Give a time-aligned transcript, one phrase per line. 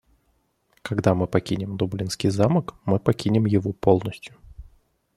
[0.81, 4.33] Когда мы покинем Дублинский замок, мы покинем его полностью.